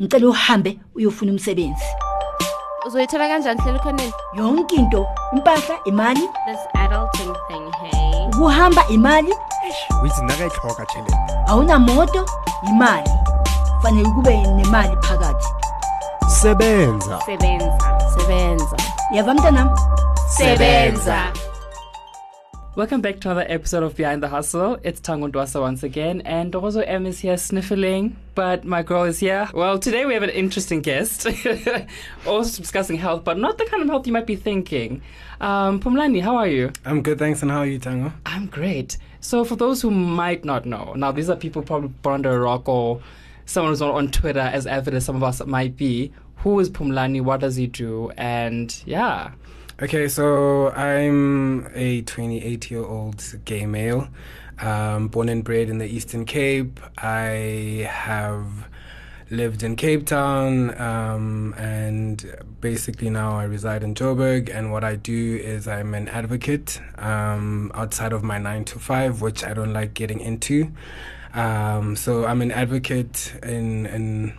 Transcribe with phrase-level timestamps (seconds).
[0.00, 1.84] ngicela uhambe uyofuna umsebenzi.
[2.86, 6.20] Uzoyithola kanjani hlela ukhoneni yonke into impahla imali.
[6.46, 8.26] This adulting thing hey.
[8.26, 9.34] Ukuhamba imali.
[10.02, 12.26] Withi nakayitlhoga tšhelete awunamoto
[12.68, 13.10] imali.
[13.82, 15.48] Fanele kube nemali phakathi.
[16.28, 17.20] Sebenza.
[17.26, 17.98] Sebenza.
[18.18, 18.76] Sebenza.
[19.12, 19.70] Yava mntanam.
[20.28, 21.32] Sebenza.
[22.76, 24.78] Welcome back to another episode of Behind the Hustle.
[24.82, 29.18] It's Tango Dwasa once again, and also M is here sniffling, but my girl is
[29.18, 29.48] here.
[29.54, 31.26] Well, today we have an interesting guest,
[32.26, 35.00] also discussing health, but not the kind of health you might be thinking.
[35.40, 36.70] Um, Phumlani, how are you?
[36.84, 37.40] I'm good, thanks.
[37.40, 38.12] And how are you, Tango?
[38.26, 38.98] I'm great.
[39.20, 42.38] So, for those who might not know, now these are people probably born under a
[42.38, 43.00] rock or
[43.46, 46.12] someone who's not on Twitter as avid as some of us might be.
[46.40, 47.22] Who is Phumlani?
[47.22, 48.10] What does he do?
[48.18, 49.30] And yeah.
[49.78, 54.08] Okay, so I'm a 28 year old gay male,
[54.58, 56.80] um, born and bred in the Eastern Cape.
[56.96, 58.70] I have
[59.28, 62.24] lived in Cape Town, um, and
[62.62, 64.48] basically now I reside in Joburg.
[64.48, 69.20] And what I do is I'm an advocate um, outside of my nine to five,
[69.20, 70.72] which I don't like getting into.
[71.34, 74.32] Um, so I'm an advocate in in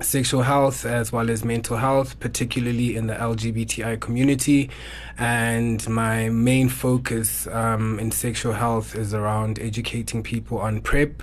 [0.00, 4.70] sexual health as well as mental health, particularly in the LGBTI community.
[5.18, 11.22] And my main focus um, in sexual health is around educating people on PrEP.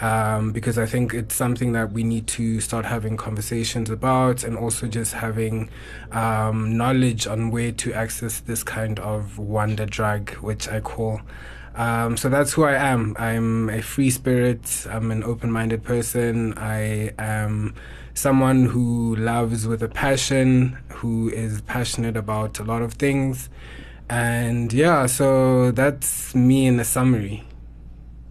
[0.00, 4.56] Um, because I think it's something that we need to start having conversations about and
[4.56, 5.70] also just having
[6.10, 11.20] um, knowledge on where to access this kind of wonder drug, which I call.
[11.74, 13.16] Um, so that's who I am.
[13.18, 14.86] I'm a free spirit.
[14.90, 16.56] I'm an open minded person.
[16.58, 17.74] I am
[18.14, 23.48] someone who loves with a passion, who is passionate about a lot of things.
[24.10, 27.44] And yeah, so that's me in a summary.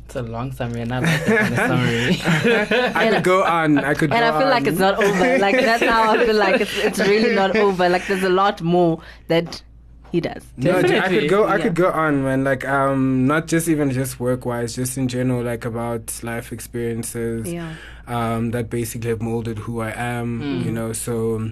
[0.05, 2.95] It's a long summary, and I like that kind of summary.
[2.95, 3.77] I could go on.
[3.77, 4.11] I could.
[4.11, 5.37] And go I feel like it's not over.
[5.39, 7.87] Like that's how I feel like it's, it's really not over.
[7.87, 9.63] Like there's a lot more that
[10.11, 10.43] he does.
[10.57, 11.45] No, I could go.
[11.45, 11.63] I Yeah.
[11.63, 12.43] could go on, man.
[12.43, 17.51] Like, um, not just even just work wise, just in general, like about life experiences.
[17.51, 17.73] Yeah.
[18.07, 20.41] um, that basically have molded who I am.
[20.41, 20.65] Mm.
[20.65, 21.51] You know, so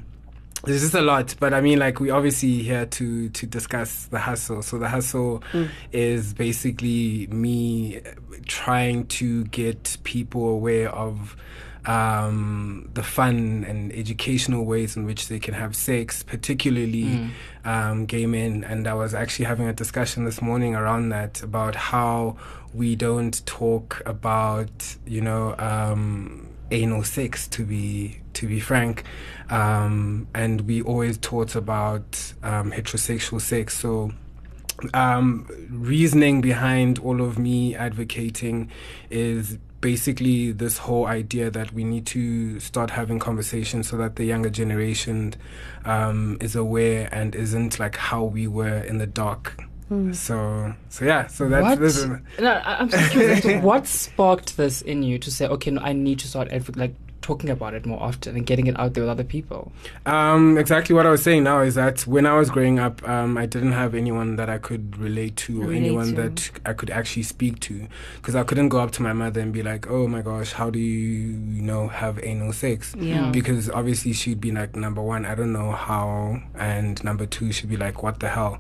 [0.65, 1.35] there's just a lot.
[1.39, 4.61] But I mean, like we obviously here to to discuss the hustle.
[4.61, 5.41] So the hustle
[5.93, 8.01] is basically me
[8.45, 11.37] trying to get people aware of
[11.85, 17.31] um, the fun and educational ways in which they can have sex, particularly
[17.65, 18.63] um, gay men.
[18.63, 22.37] And I was actually having a discussion this morning around that about how
[22.73, 29.03] we don't talk about, you know, um, anal sex to be to be frank.
[29.49, 33.77] Um, and we always taught about um, heterosexual sex.
[33.77, 34.11] So
[34.93, 38.71] um, reasoning behind all of me advocating
[39.09, 44.25] is basically this whole idea that we need to start having conversations so that the
[44.25, 45.33] younger generation
[45.85, 49.61] um, is aware and isn't like how we were in the dark.
[50.11, 51.79] So, so yeah, so that's what?
[51.79, 52.05] this
[52.39, 53.43] no, I- I'm so curious.
[53.63, 56.93] what sparked this in you to say, okay, no, I need to start advo- like
[57.29, 59.71] talking about it more often and getting it out there with other people?
[60.05, 63.37] Um, exactly what I was saying now is that when I was growing up, um,
[63.37, 66.21] I didn't have anyone that I could relate to or Relate anyone to.
[66.21, 69.53] that I could actually speak to because I couldn't go up to my mother and
[69.53, 72.95] be like, oh my gosh, how do you, you know, have anal sex?
[72.97, 73.29] Yeah.
[73.29, 77.69] Because obviously she'd be like, number one, I don't know how, and number two, she'd
[77.69, 78.59] be like, what the hell?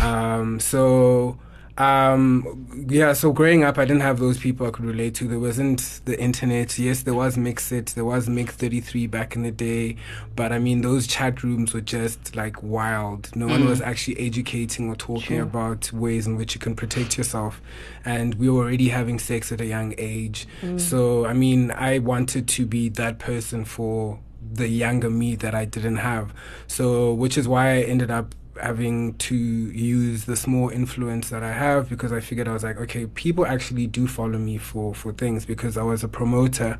[0.00, 1.38] Um, so
[1.78, 5.28] um yeah so growing up i didn't have those people i could relate to.
[5.28, 6.76] There wasn't the internet.
[6.78, 9.96] Yes there was MXit there was Mig33 back in the day
[10.34, 13.34] but i mean those chat rooms were just like wild.
[13.36, 17.62] No one was actually educating or talking about ways in which you can protect yourself
[18.04, 20.48] and we were already having sex at a young age.
[20.78, 24.18] So i mean i wanted to be that person for
[24.50, 26.34] the younger me that i didn't have.
[26.66, 31.52] So which is why i ended up having to use the small influence that I
[31.52, 35.12] have because I figured I was like, okay, people actually do follow me for for
[35.12, 36.78] things because I was a promoter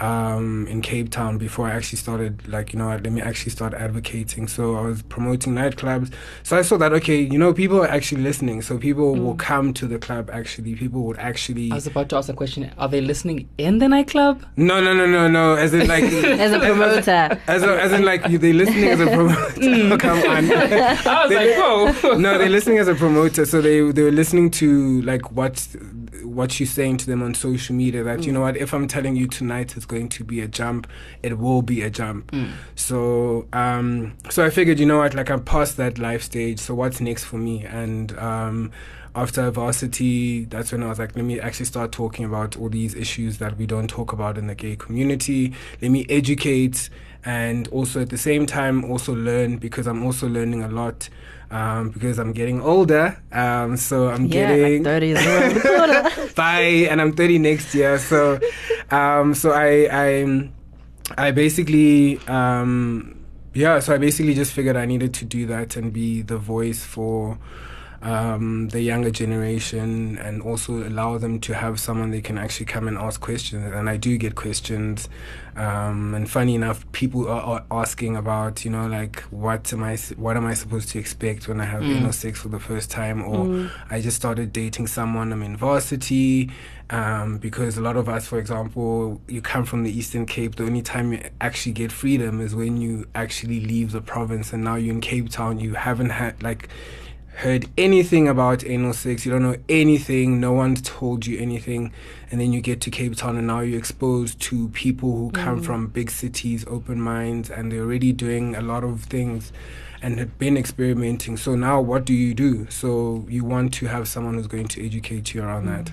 [0.00, 3.52] um, in Cape Town before I actually started like you know what, let me actually
[3.52, 4.48] start advocating.
[4.48, 6.12] So I was promoting nightclubs.
[6.42, 8.62] So I saw that okay, you know, people are actually listening.
[8.62, 10.30] So people will come to the club.
[10.32, 11.70] Actually, people would actually.
[11.70, 12.70] I was about to ask a question.
[12.78, 14.44] Are they listening in the nightclub?
[14.56, 15.54] No, no, no, no, no.
[15.54, 16.04] As in like.
[16.44, 17.40] As a promoter.
[17.46, 19.98] As, a, as in like you- they listening as a promoter.
[19.98, 20.50] Come on.
[20.52, 22.18] I was like, whoa.
[22.18, 25.66] no, they're listening as a promoter, so they they were listening to like what
[26.34, 28.02] what you're saying to them on social media.
[28.02, 30.86] That you know what, if I'm telling you tonight it's going to be a jump,
[31.22, 32.34] it will be a jump.
[32.74, 36.58] So um, so I figured, you know what, like I'm past that life stage.
[36.58, 37.64] So what's next for me?
[37.64, 38.72] And um,
[39.16, 42.94] after varsity, that's when I was like, let me actually start talking about all these
[42.94, 45.52] issues that we don't talk about in the gay community.
[45.80, 46.90] Let me educate
[47.24, 51.08] and also at the same time also learn because I'm also learning a lot
[51.54, 53.14] um, because I'm getting older.
[53.30, 56.00] Um, so I'm Yeah, getting like 30 is around the corner.
[56.34, 58.40] bye and i'm 30 next year so
[58.90, 60.50] um so i i
[61.16, 63.14] i basically um
[63.54, 66.82] yeah so i basically just figured i needed to do that and be the voice
[66.82, 67.38] for
[68.04, 72.86] um, the younger generation and also allow them to have someone they can actually come
[72.86, 73.72] and ask questions.
[73.74, 75.08] And i do get questions
[75.56, 79.96] um, and funny enough people are, are asking about you know like what am i
[80.16, 81.96] what am i supposed to expect when i have Mm.
[81.96, 83.22] anal sex for the first time?
[83.22, 86.50] Or i just started dating someone i'm in varsity
[86.90, 90.64] um, because a lot of us for example you come from the eastern cape the
[90.64, 94.74] only time you actually get freedom is when you actually leave the province and now
[94.74, 96.68] you're in cape town you haven't had like
[97.36, 101.92] heard anything about anal sex, you don't know anything, no one's told you anything,
[102.30, 105.60] and then you get to Cape Town and now you're exposed to people who come
[105.60, 109.52] from big cities, open minds, and they're already doing a lot of things
[110.00, 111.36] and have been experimenting.
[111.36, 112.68] So now what do you do?
[112.70, 115.92] So you want to have someone who's going to educate you around that.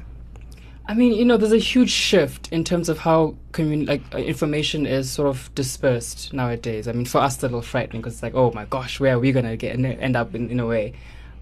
[0.88, 4.18] I mean, you know, there's a huge shift in terms of how commun- like uh,
[4.18, 6.88] information is sort of dispersed nowadays.
[6.88, 9.16] I mean, for us, it's a little frightening because it's like, oh my gosh, where
[9.16, 10.94] are we gonna get and end up in, in a way?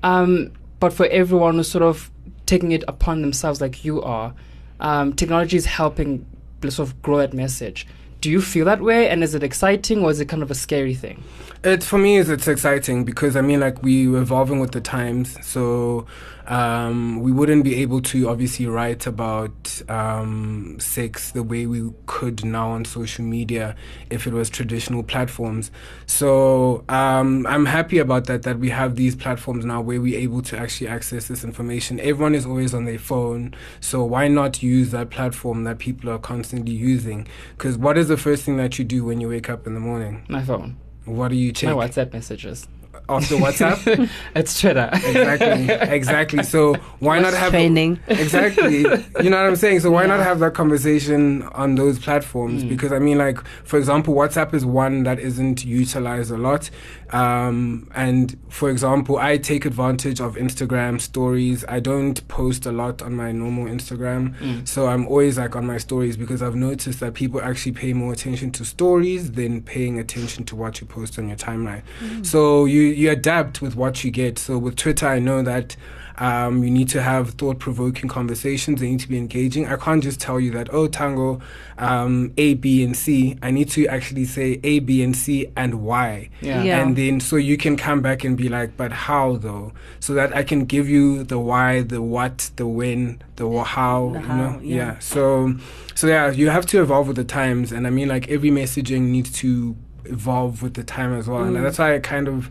[0.04, 2.10] Um, but for everyone who's sort of
[2.46, 4.34] taking it upon themselves, like you are,
[4.80, 6.26] um, technology is helping
[6.68, 7.86] sort of grow that message.
[8.22, 10.56] Do you feel that way, and is it exciting or is it kind of a
[10.56, 11.24] scary thing?
[11.64, 14.82] It for me is it's exciting because I mean like we were evolving with the
[14.82, 16.06] times, so
[16.50, 22.44] um, we wouldn't be able to obviously write about um, sex the way we could
[22.44, 23.76] now on social media
[24.10, 25.70] if it was traditional platforms.
[26.08, 30.42] So um, I'm happy about that that we have these platforms now where we're able
[30.44, 32.00] to actually access this information.
[32.00, 36.18] Everyone is always on their phone, so why not use that platform that people are
[36.20, 37.28] constantly using?
[37.58, 39.80] Because what is the first thing that you do when you wake up in the
[39.80, 40.26] morning?
[40.28, 41.76] My phone, What do you check?
[41.76, 42.68] my WhatsApp messages.
[43.10, 44.10] After WhatsApp.
[44.36, 44.90] it's Twitter.
[44.94, 46.44] exactly, exactly.
[46.44, 48.00] So why not have training?
[48.08, 48.80] exactly?
[48.80, 49.80] You know what I'm saying?
[49.82, 52.64] So why not have that conversation on those platforms?
[52.64, 52.70] Mm.
[52.70, 56.70] Because I mean, like for example, WhatsApp is one that isn't utilized a lot.
[57.12, 61.66] Um, and for example, I take advantage of Instagram stories.
[61.68, 64.68] I don't post a lot on my normal Instagram, Mm.
[64.68, 68.14] so I'm always like on my stories because I've noticed that people actually pay more
[68.14, 71.82] attention to stories than paying attention to what you post on your timeline.
[72.24, 74.38] So you you adapt with what you get.
[74.40, 75.76] So with Twitter, I know that
[76.18, 78.82] um, you need to have thought provoking conversations.
[78.82, 79.68] They need to be engaging.
[79.68, 81.40] I can't just tell you that oh Tango,
[81.78, 83.38] um, A, B, and C.
[83.42, 86.30] I need to actually say A, B, and C and why.
[86.42, 86.62] Yeah.
[86.64, 86.80] Yeah.
[86.82, 89.72] And then so you can come back and be like, but how though?
[90.02, 94.10] So that I can give you the why, the what, the when, the how.
[94.10, 94.60] The you how, know?
[94.62, 95.00] yeah.
[95.00, 95.56] So,
[95.96, 99.04] so yeah, you have to evolve with the times, and I mean, like every messaging
[99.04, 101.56] needs to evolve with the time as well, Mm.
[101.56, 102.50] and that's why I kind of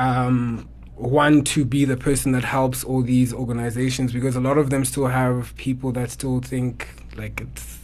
[0.00, 4.70] um, want to be the person that helps all these organizations because a lot of
[4.70, 7.78] them still have people that still think like it's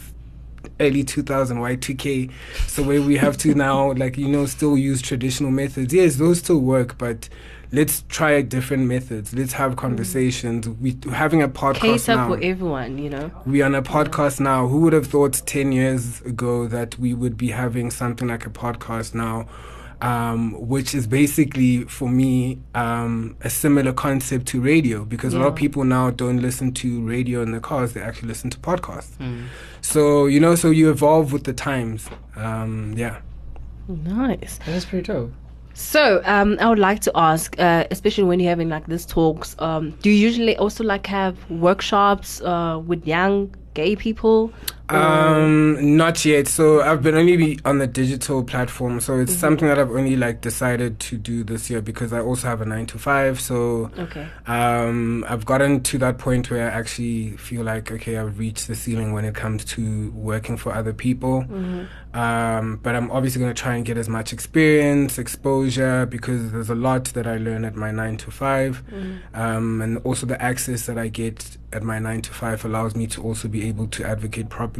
[0.80, 2.30] early 2000 y2k
[2.66, 6.38] so where we have to now like you know still use traditional methods yes those
[6.38, 7.28] still work but
[7.72, 12.98] let's try different methods let's have conversations we having a podcast Cater now for everyone,
[12.98, 13.30] you know.
[13.44, 14.68] we are on a podcast now.
[14.68, 18.50] Who would have thought 10 years ago that we would be having something like a
[18.50, 19.46] podcast now?
[20.02, 25.48] Um, which is basically for me um, a similar concept to radio because a lot
[25.48, 29.16] of people now don't listen to radio in the cars, they actually listen to podcasts.
[29.16, 29.46] Mm.
[29.80, 32.10] So, you know, so you evolve with the times.
[32.36, 33.20] Um, yeah.
[33.88, 34.58] Nice.
[34.66, 35.32] That's pretty dope.
[35.74, 39.54] So, um, I would like to ask, uh, especially when you're having like these talks,
[39.58, 44.52] um, do you usually also like have workshops uh, with young gay people?
[44.88, 46.48] Um, not yet.
[46.48, 49.00] So I've been only be on the digital platform.
[49.00, 52.46] So it's something that I've only like decided to do this year because I also
[52.48, 53.40] have a nine to five.
[53.40, 54.26] So Okay.
[54.46, 58.74] um, I've gotten to that point where I actually feel like okay, I've reached the
[58.74, 61.44] ceiling when it comes to working for other people.
[62.14, 66.70] Um, but I'm obviously going to try and get as much experience, exposure, because there's
[66.70, 68.82] a lot that I learn at my nine to 5
[69.34, 73.06] um, and also the access that I get at my nine to five allows me
[73.08, 74.75] to also be able to advocate properly.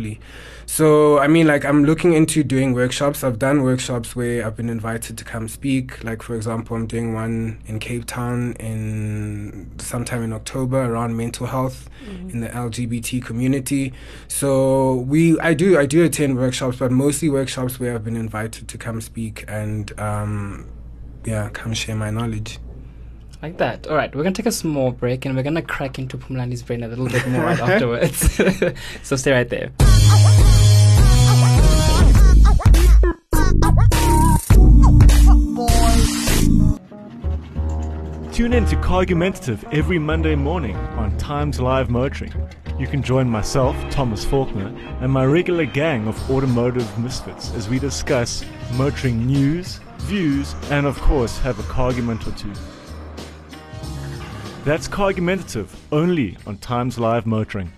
[0.66, 3.24] So I mean, like I'm looking into doing workshops.
[3.24, 6.02] I've done workshops where I've been invited to come speak.
[6.04, 11.46] Like for example, I'm doing one in Cape Town in sometime in October around mental
[11.46, 11.88] health
[12.30, 13.92] in the LGBT community.
[14.28, 18.68] So we, I do, I do attend workshops, but mostly workshops where I've been invited
[18.68, 20.66] to come speak and, um,
[21.24, 22.58] yeah, come share my knowledge.
[23.42, 23.86] Like that.
[23.86, 26.16] All right, we're going to take a small break and we're going to crack into
[26.16, 28.32] Phumlani's brain a little bit more right afterwards.
[29.02, 29.72] so stay right there.
[38.32, 42.34] Tune in to Cargumentative every Monday morning on Times Live Motoring.
[42.78, 47.78] You can join myself, Thomas Faulkner, and my regular gang of automotive misfits as we
[47.78, 52.52] discuss motoring news, views, and of course have a cargument or two.
[54.66, 57.70] That's Cargumentative only on Times Live Motoring.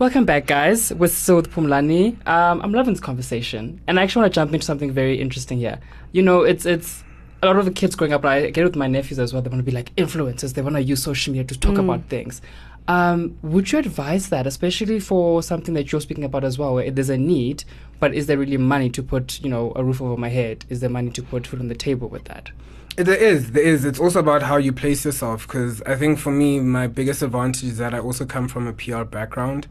[0.00, 0.92] Welcome back, guys.
[0.92, 2.16] We're still with Phumlani.
[2.26, 5.58] Um, I'm loving this conversation, and I actually want to jump into something very interesting
[5.58, 5.78] here.
[6.10, 7.04] You know, it's it's
[7.44, 8.24] a lot of the kids growing up.
[8.24, 9.40] I get it with my nephews as well.
[9.40, 10.54] They want to be like influencers.
[10.54, 12.42] They want to use social media to talk about things.
[12.88, 16.90] Um, would you advise that, especially for something that you're speaking about as well, where
[16.90, 17.64] there's a need,
[18.02, 20.64] but is there really money to put, you know, a roof over my head?
[20.68, 22.50] Is there money to put food on the table with that?
[22.96, 23.84] There is, there is.
[23.84, 25.46] It's also about how you place yourself.
[25.46, 28.72] Because I think for me, my biggest advantage is that I also come from a
[28.72, 29.68] PR background.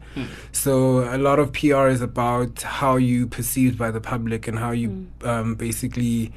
[0.50, 4.70] So a lot of PR is about how you perceived by the public and how
[4.70, 6.32] you um, basically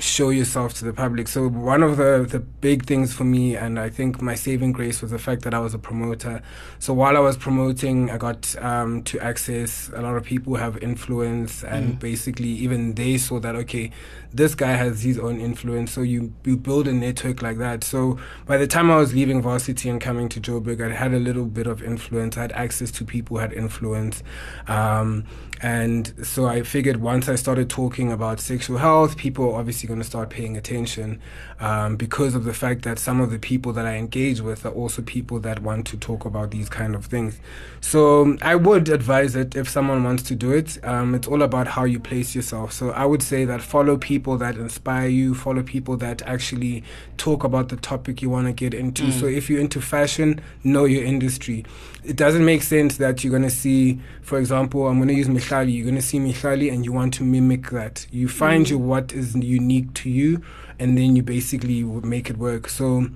[0.00, 1.28] show yourself to the public.
[1.28, 5.02] So one of the the big things for me, and I think my saving grace
[5.02, 6.42] was the fact that I was a promoter.
[6.78, 10.60] So while I was promoting, I got um, to access a lot of people who
[10.60, 13.90] have influence, and basically even they saw that okay,
[14.32, 15.92] this guy has his own influence.
[15.92, 17.84] So you you build a network like that.
[17.84, 21.18] So by the time I was leaving varsity and coming to Joburg, I had a
[21.18, 22.36] little bit of influence.
[22.36, 24.22] I had access to people who had influence.
[24.66, 25.24] Um,
[25.62, 30.06] and so I figured once I started talking about sexual health, people obviously going to
[30.06, 31.20] start paying attention
[31.60, 34.72] um, because of the fact that some of the people that I engage with are
[34.72, 37.38] also people that want to talk about these kind of things.
[37.80, 40.78] So um, I would advise it if someone wants to do it.
[40.84, 42.72] Um, it's all about how you place yourself.
[42.72, 46.84] So I would say that follow people that inspire you, follow people that actually
[47.16, 49.10] talk about the topic you want to get into.
[49.12, 51.64] So if you're into fashion, know your industry.
[52.04, 55.28] It doesn't make sense that you're going to see, for example, I'm going to use
[55.28, 55.74] Mihlali.
[55.74, 58.06] You're going to see Mihlali and you want to mimic that.
[58.10, 60.42] You find you what is unique to you
[60.78, 62.68] and then you basically would make it work.
[62.68, 63.06] So,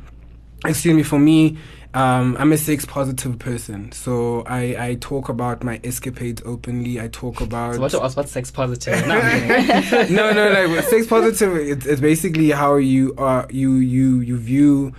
[0.64, 1.56] excuse me, for me,
[1.94, 3.92] um, I'm a sex positive person.
[3.92, 7.00] So I, I talk about my escapades openly.
[7.00, 9.06] I talk about So what to ask about sex positive?
[10.10, 11.56] No, no, no, like sex positive.
[11.56, 14.92] It's, it's basically how you are you you you view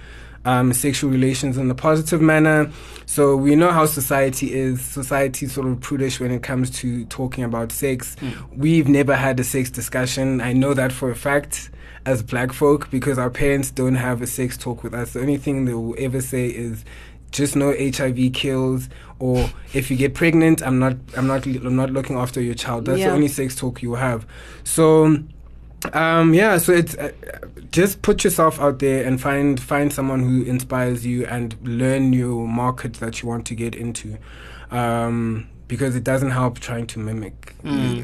[0.45, 2.71] um, sexual relations in a positive manner.
[3.05, 4.81] So we know how society is.
[4.81, 8.15] Society is sort of prudish when it comes to talking about sex.
[8.55, 10.41] We've never had a sex discussion.
[10.41, 11.69] I know that for a fact
[12.05, 15.13] as black folk because our parents don't have a sex talk with us.
[15.13, 16.85] The only thing they will ever say is
[17.31, 18.87] just know HIV kills
[19.19, 22.85] or if you get pregnant I'm not I'm not I'm not looking after your child.
[22.85, 23.09] That's Yeah.
[23.09, 24.25] the only sex talk you have.
[24.63, 25.17] So
[25.93, 27.11] um yeah so it's uh,
[27.71, 32.47] just put yourself out there and find find someone who inspires you and learn your
[32.47, 34.17] market that you want to get into.
[34.71, 37.55] Um because it doesn't help trying to mimic.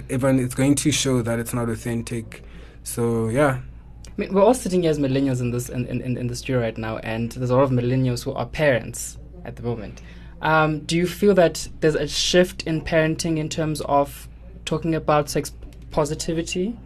[0.10, 2.44] Even it's going to show that it's not authentic.
[2.84, 3.60] So yeah.
[4.08, 6.36] I mean, we're all sitting here as millennials in this in, in, in in the
[6.36, 10.02] studio right now, and there's a lot of millennials who are parents at the moment.
[10.42, 14.28] Um, do you feel that there's a shift in parenting in terms of
[14.66, 15.54] talking about sex
[15.92, 16.78] positivity?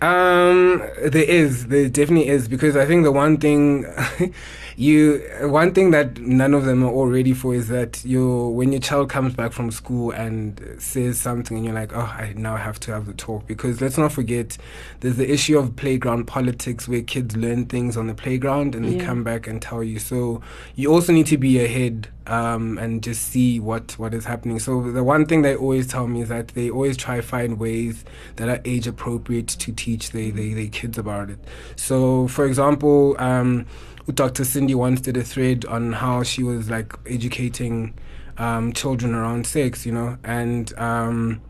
[0.00, 3.86] Um, there is, there definitely is, because I think the one thing
[4.76, 8.72] you, one thing that none of them are all ready for is that you, when
[8.72, 12.56] your child comes back from school and says something, and you're like, oh, I now
[12.56, 14.56] have to have the talk, because let's not forget,
[15.00, 18.96] there's the issue of playground politics where kids learn things on the playground and they
[18.96, 19.04] Yeah.
[19.04, 19.98] come back and tell you.
[19.98, 20.42] So
[20.74, 24.60] you also need to be ahead um, and just see what what is happening.
[24.60, 28.04] So the one thing they always tell me is that they always try find ways
[28.36, 31.38] that are age appropriate to teach their, their, their kids about it.
[31.74, 33.66] So for example, um,
[34.14, 34.44] Dr.
[34.44, 37.94] Cindy once did a thread on how she was like educating
[38.38, 41.40] um, children around sex, you know, and um,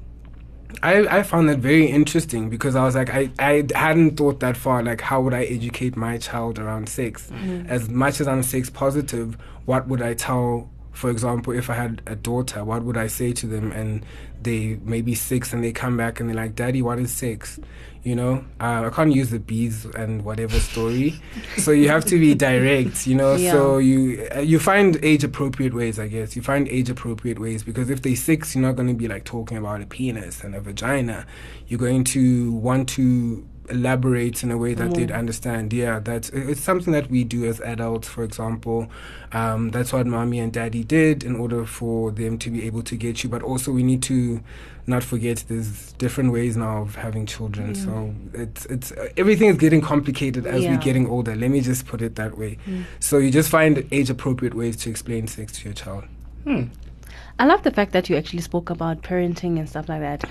[0.82, 4.56] I, I found that very interesting because I was like, I, I hadn't thought that
[4.56, 4.82] far.
[4.82, 7.30] Like, how would I educate my child around sex?
[7.68, 12.02] As much as I'm sex positive, what would I tell, for example, if I had
[12.06, 13.70] a daughter, what would I say to them?
[13.72, 14.04] And
[14.44, 17.58] they maybe six and they come back and they're like, Daddy, what is sex?
[18.02, 21.20] You know, uh, I can't use the bees and whatever story.
[21.58, 23.36] so you have to be direct, you know.
[23.36, 23.52] Yeah.
[23.52, 26.34] So you uh, you find age appropriate ways, I guess.
[26.34, 29.24] You find age appropriate ways because if they six, you're not going to be like
[29.24, 31.26] talking about a penis and a vagina.
[31.68, 34.94] You're going to want to elaborate in a way that Mm.
[34.96, 35.72] they'd understand.
[35.72, 38.08] Yeah, that's it's something that we do as adults.
[38.08, 38.88] For example,
[39.32, 42.96] um, that's what mommy and daddy did in order for them to be able to
[42.96, 43.30] get you.
[43.30, 44.40] But also, we need to
[44.86, 47.74] not forget there's different ways now of having children.
[47.74, 50.72] So it's it's uh, everything is getting complicated as Yeah.
[50.72, 51.36] we're getting older.
[51.36, 52.58] Let me just put it that way.
[52.68, 52.84] Mm.
[52.98, 56.04] So you just find age appropriate ways to explain sex to your child.
[56.44, 56.64] Hmm.
[57.38, 60.24] I love the fact that you actually spoke about parenting and stuff like that.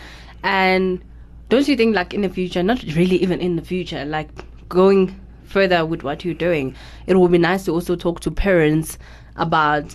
[0.43, 1.01] And
[1.51, 4.29] don't you think, like in the future, not really even in the future, like
[4.69, 6.73] going further with what you're doing,
[7.07, 8.97] it would be nice to also talk to parents
[9.35, 9.93] about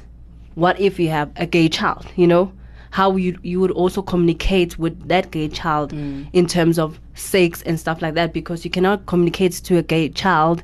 [0.54, 2.52] what if you have a gay child, you know?
[2.90, 6.28] How you you would also communicate with that gay child mm.
[6.34, 10.08] in terms of sex and stuff like that because you cannot communicate to a gay
[10.10, 10.62] child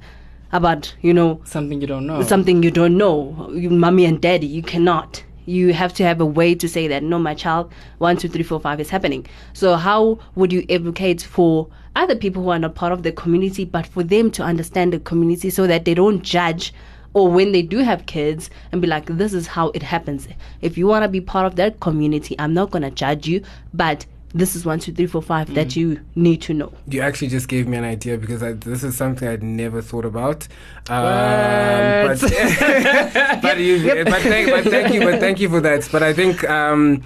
[0.52, 2.22] about you know Something you don't know.
[2.22, 5.24] something you don't know, you, mommy and daddy, you cannot.
[5.44, 8.42] You have to have a way to say that no, my child, one, two, three,
[8.42, 9.26] four, five is happening.
[9.52, 13.64] So how would you advocate for other people who are not part of the community,
[13.64, 16.72] but for them to understand the community so that they don't judge,
[17.14, 20.26] or when they do have kids and be like, this is how it happens.
[20.62, 23.42] If you want to be part of that community, I'm not gonna judge you,
[23.74, 26.72] but this is one, two, three, four, five that you need to know.
[26.86, 30.04] You actually just gave me an idea because I, this is something I'd never thought
[30.04, 30.48] about.
[30.88, 32.20] Um, but
[33.42, 35.88] but, you, but, thank, but thank you, but thank you for that.
[35.90, 36.48] But I think.
[36.48, 37.02] Um,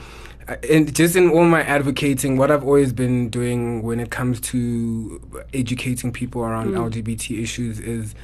[0.63, 5.21] in, just in all my advocating, what I've always been doing when it comes to
[5.53, 8.15] educating people around LGBT issues is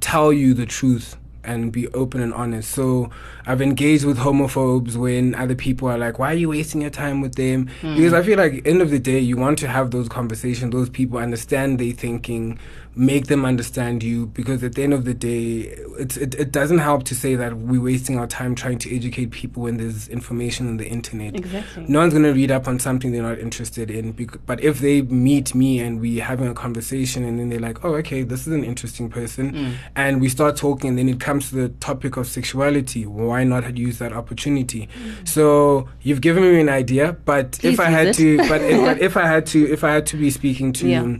[0.00, 1.16] tell you the truth
[1.46, 2.70] and be open and honest.
[2.72, 3.10] So
[3.46, 7.20] I've engaged with homophobes when other people are like, "Why are you wasting your time
[7.20, 7.94] with them?" Hmm.
[7.94, 10.72] Because I feel like end of the day, you want to have those conversations.
[10.72, 12.58] Those people understand their thinking,
[12.96, 14.26] make them understand you.
[14.26, 17.56] Because at the end of the day, it's, it it doesn't help to say that
[17.58, 21.84] we're wasting our time trying to educate people when there's information on the internet Exactly.
[21.88, 24.12] no one's going to read up on something they're not interested in.
[24.12, 27.84] Bec- but if they meet me and we're having a conversation and then they're like,
[27.84, 29.74] oh, okay, this is an interesting person, mm.
[29.94, 33.06] and we start talking, and then it comes to the topic of sexuality.
[33.06, 34.88] Why not use that opportunity?
[34.88, 35.28] Mm.
[35.28, 38.14] So you've given me an idea, but Please if I had it.
[38.16, 40.88] to, but if, but if I had to, if I had to be speaking to
[40.88, 41.16] Yeah.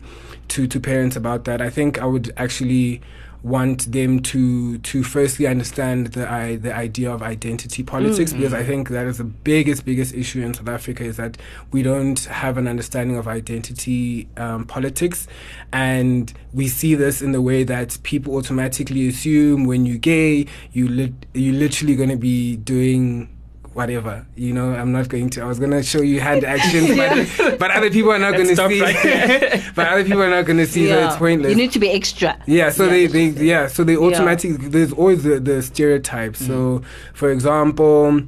[0.49, 3.01] To to parents about that, I think I would actually
[3.43, 8.65] want them to to firstly understand the I, the idea of identity politics because I
[8.65, 11.39] think that is the biggest biggest issue in South Africa is that
[11.71, 15.29] we don't have an understanding of identity um, politics.
[15.73, 20.89] And we see this in the way that people automatically assume when you're gay you
[20.89, 23.29] lit- you're literally going to be doing
[23.77, 26.97] whatever you know i'm not going to i was going to show you hand actions
[27.37, 28.81] but, but other people are not going to see.
[28.81, 31.51] right but other people are not going to see so it's pointless.
[31.51, 32.39] You need to be extra.
[32.47, 36.47] yeah, so Yeah, they, they yeah, so they automatically there's always the, the stereotypes.
[36.47, 38.23] So for example,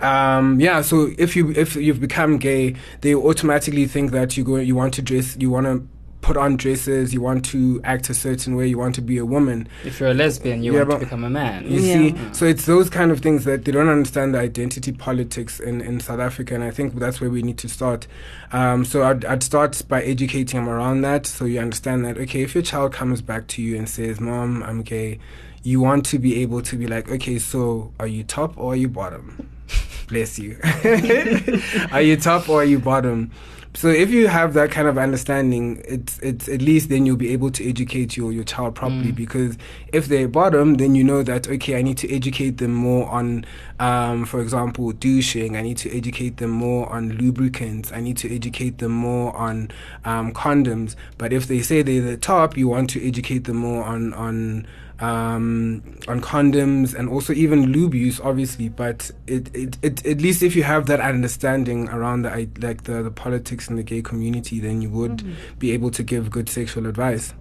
[0.00, 4.56] um yeah, so if you if you've become gay, they automatically think that you go
[4.56, 5.86] you want to dress you want to
[6.28, 9.24] put on dresses, you want to act a certain way, you want to be a
[9.24, 9.66] woman.
[9.82, 11.64] If you're a lesbian, you Yeah, want to become a man.
[11.66, 11.92] You Yeah.
[11.94, 15.80] see, so it's those kind of things that they don't understand the identity politics in,
[15.80, 18.06] in South Africa, and I think that's where we need to start.
[18.52, 22.42] Um, so I'd, I'd start by educating them around that, so you understand that okay,
[22.42, 25.18] if your child comes back to you and says, "Mom, I'm gay,"
[25.62, 28.76] you want to be able to be like, okay, so are you top or are
[28.76, 29.48] you bottom?
[30.08, 30.58] Bless you.
[31.92, 33.30] are you top or are you bottom?
[33.74, 37.32] So if you have that kind of understanding, it's it's at least then you'll be
[37.32, 39.12] able to educate your your child properly.
[39.12, 39.56] Because
[39.92, 43.44] if they're bottom, then you know that okay, I need to educate them more on,
[43.78, 45.56] um, for example, douching.
[45.56, 47.92] I need to educate them more on lubricants.
[47.92, 49.70] I need to educate them more on
[50.04, 50.96] um, condoms.
[51.18, 54.66] But if they say they're the top, you want to educate them more on on
[55.00, 58.68] um, on condoms and also even lube use, obviously.
[58.68, 63.02] But it, it, it at least if you have that understanding around the like the,
[63.02, 65.24] the politics in the gay community, then you would
[65.58, 67.34] be able to give good sexual advice.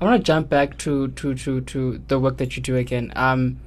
[0.00, 3.12] I want to jump back to, to, to, to the work that you do again.
[3.16, 3.58] Um,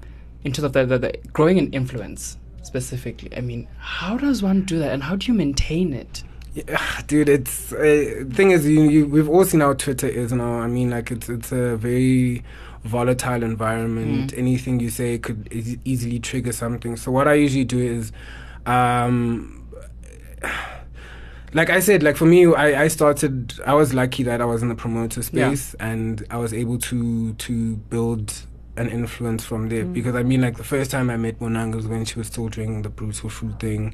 [0.44, 3.36] in terms of the, the, the growing an influence specifically.
[3.36, 6.24] I mean, how does one do that, and how do you maintain it?
[6.54, 10.60] Yeah, dude, it's uh, thing is you, you we've all seen how Twitter is now.
[10.60, 12.44] I mean, like it's it's a very
[12.88, 14.34] volatile environment.
[14.38, 16.96] Anything you say could e- easily trigger something.
[16.98, 18.12] So what I usually do is,
[18.66, 19.68] um,
[21.54, 23.54] like I said, like for me, I, I started.
[23.66, 27.34] I was lucky that I was in the promoter space and I was able to
[27.34, 28.34] to build
[28.78, 31.88] an influence from there because I mean, like the first time I met Bonang was
[31.88, 33.94] when she was still drinking the brutal fruit thing,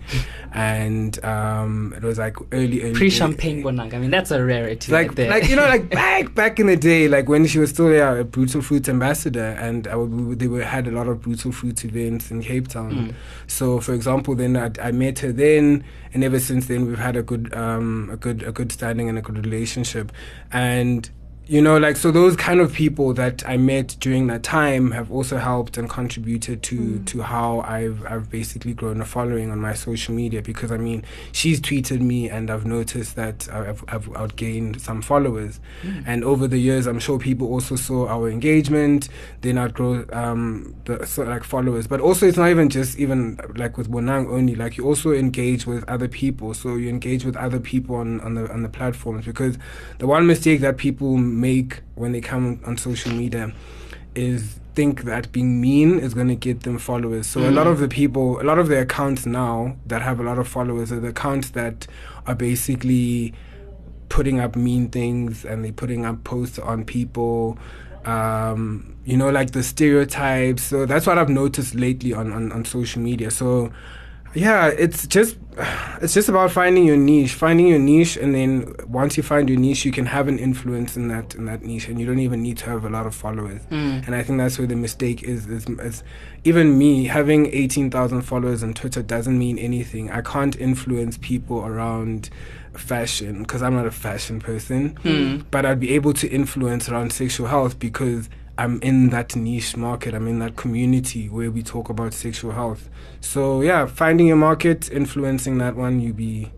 [0.53, 3.93] and um, it was like early, early Pre-champagne bonang.
[3.93, 4.91] I mean, that's a rarity.
[4.91, 5.29] like right there.
[5.29, 8.13] like you know like back back in the day like when she was still yeah,
[8.13, 11.83] a brutal fruit ambassador and uh, we, they were had a lot of brutal fruit
[11.85, 13.13] events in cape town Mm.
[13.47, 17.15] so for example then I, I met her then and ever since then we've had
[17.15, 20.11] a good um a good a good standing and a good relationship
[20.51, 21.09] and
[21.47, 25.11] you know like so those kind of people that i met during that time have
[25.11, 29.73] also helped and contributed to to how i've i've basically grown a following on my
[29.73, 31.03] social media because i mean
[31.33, 35.59] she's tweeted me and i've noticed that i've, I've outgained some followers.
[36.05, 39.09] And over the years i'm sure people also saw our engagement.
[39.41, 41.87] Then outgrow um the so like followers.
[41.87, 44.55] But also it's not even just even like with bonang only.
[44.55, 46.53] Like you also engage with other people.
[46.53, 49.57] So you engage with other people on, on the on the platforms because
[49.99, 53.51] the one mistake that people make when they come on social media
[54.15, 57.27] is think that being mean is going to get them followers.
[57.27, 60.23] So a lot of the people, a lot of the accounts now that have a
[60.23, 61.87] lot of followers are the accounts that
[62.25, 63.33] are basically
[64.09, 67.57] putting up mean things and they're putting up posts on people
[68.05, 70.63] um you know like the stereotypes.
[70.63, 73.31] So that's what i've noticed lately on on, on social media.
[73.31, 73.71] So
[74.35, 75.37] yeah it's just
[76.01, 79.59] it's just about finding your niche finding your niche and then once you find your
[79.59, 82.41] niche you can have an influence in that in that niche and you don't even
[82.41, 84.05] need to have a lot of followers Mm.
[84.07, 86.03] and i think that's where the mistake is is, is
[86.43, 92.29] even me having 18,000 followers on twitter doesn't mean anything i can't influence people around
[92.73, 95.45] fashion because i'm not a fashion person Mm.
[95.51, 100.13] but i'd be able to influence around sexual health because I'm in that niche market.
[100.13, 102.89] I'm in that community where we talk about sexual health.
[103.19, 106.51] So yeah, finding your market, influencing that one, you be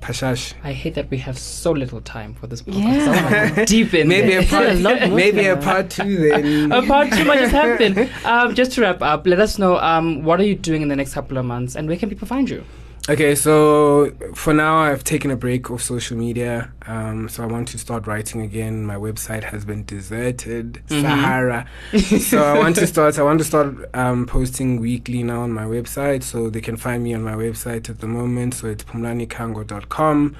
[0.00, 0.54] pashash.
[0.64, 3.06] I hate that we have so little time for this podcast.
[3.06, 3.54] Yeah.
[3.56, 4.40] I deep in Maybe there.
[4.40, 6.72] a part, a lot maybe a part two then.
[6.72, 8.10] A part too much has happened.
[8.24, 10.96] Um, just to wrap up, let us know um, what are you doing in the
[10.96, 12.64] next couple of months and where can people find you?
[13.08, 16.72] Okay, so for now, I've taken a break of social media.
[16.86, 18.84] Um, so I want to start writing again.
[18.84, 21.02] My website has been deserted, Mhm.
[21.02, 21.66] Sahara.
[22.20, 23.16] so I want to start.
[23.16, 26.24] I want to start um, posting weekly now on my website.
[26.24, 28.54] So they can find me on my website at the moment.
[28.54, 30.34] So it's phumlanikango.com.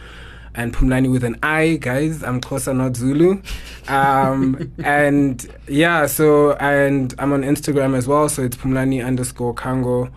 [0.56, 2.24] And Phumlani with an I, guys.
[2.24, 3.42] I'm Xhosa, not Zulu.
[3.86, 8.28] Um, and yeah, so and I'm on Instagram as well.
[8.28, 10.10] So it's Phumlani underscore Kango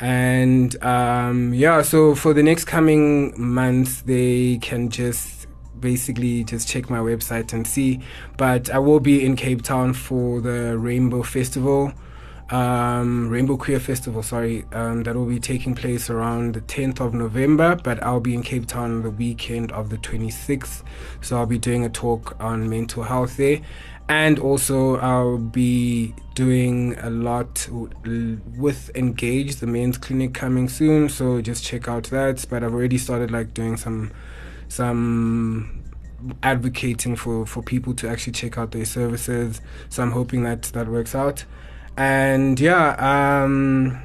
[0.00, 5.46] and um, yeah so for the next coming months they can just
[5.78, 8.00] basically just check my website and see.
[8.36, 11.92] But i will be in cape town for the rainbow festival
[12.50, 17.14] um, rainbow queer festival sorry um, that will be taking place around the 10th of
[17.14, 20.82] november but i'll be in cape town the weekend of the 26th
[21.22, 23.60] so i'll be doing a talk on mental health there
[24.08, 31.08] and also I'll be doing a lot with Engage, the men's clinic coming soon.
[31.08, 32.44] So just check out that.
[32.50, 34.12] But I've already started like doing some
[34.68, 35.84] some
[36.42, 39.60] advocating for for people to actually check out their services.
[39.88, 41.44] So I'm hoping that that works out.
[41.96, 44.02] And yeah, um,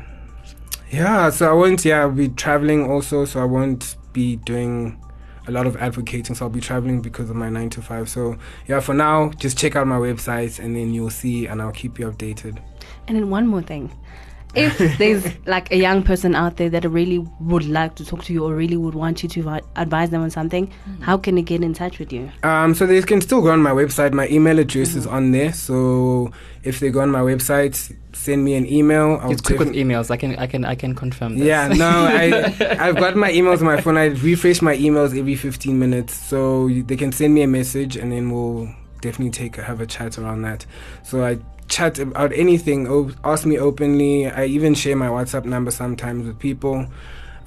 [0.92, 1.30] yeah.
[1.30, 1.84] So I won't.
[1.84, 3.26] Yeah, I'll be traveling also.
[3.26, 5.02] So I won't be doing
[5.48, 6.36] a lot of advocating.
[6.36, 8.10] So I'll be traveling because of my nine to five.
[8.10, 11.72] So yeah, for now, just check out my website and then you'll see, and I'll
[11.72, 12.62] keep you updated.
[13.08, 13.92] And then one more thing.
[14.56, 18.34] If there's like a young person out there that really would like to talk to
[18.34, 21.62] you or really would want you to advise them on something, how can they get
[21.62, 22.32] in touch with you?
[22.44, 24.14] Um, so they can still go on my website.
[24.14, 25.54] My email address is on there.
[25.54, 26.32] So
[26.64, 29.20] if they go on my website, send me an email.
[29.22, 30.12] I'll it's quick with emails.
[30.12, 31.48] I can I can I can confirm this.
[31.48, 33.98] Yeah, no, I I've got my emails on my phone.
[33.98, 38.12] I refresh my emails every 15 minutes, so they can send me a message, and
[38.12, 40.66] then we'll definitely take a, have a chat around that.
[41.04, 42.88] So I chat about anything.
[43.24, 44.28] Ask me openly.
[44.28, 46.88] I even share my WhatsApp number sometimes with people,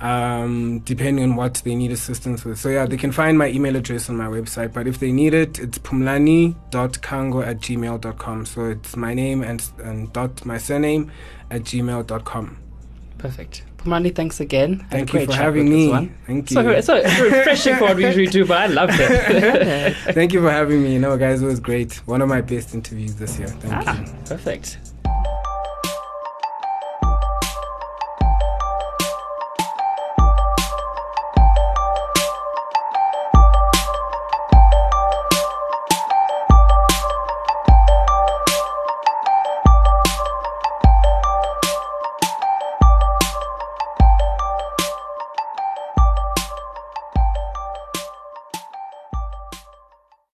[0.01, 2.59] um, depending on what they need assistance with.
[2.59, 4.73] So yeah, they can find my email address on my website.
[4.73, 8.47] But if they need it, it's phumlani.kango at gmail.com.
[8.47, 11.13] So it's my name and and dot my surname
[11.51, 12.72] at gmail.com.
[13.23, 13.63] Perfect.
[13.77, 14.79] Pumani, thanks again.
[14.91, 16.11] Thank you for having me.
[16.27, 16.55] Thank you.
[16.57, 19.97] So, so it's refreshing for what we usually do, but I loved it.
[20.13, 20.99] Thank you for having me.
[20.99, 21.95] No, guys, it was great.
[22.07, 23.47] One of my best interviews this year.
[23.47, 24.13] Thank ah, you.
[24.25, 24.79] perfect.